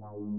[0.00, 0.30] Wow.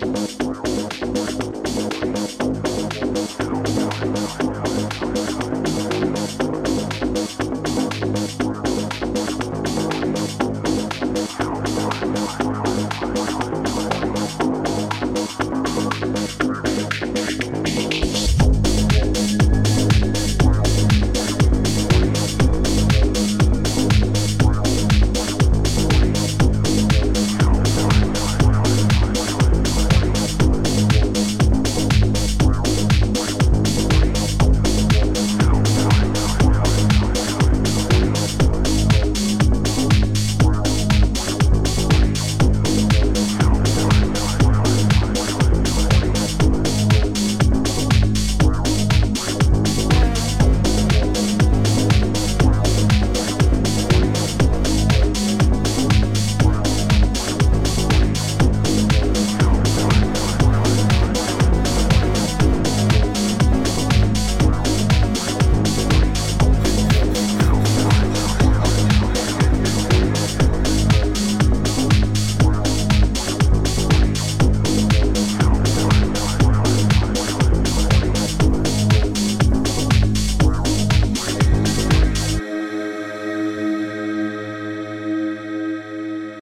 [0.00, 0.37] Música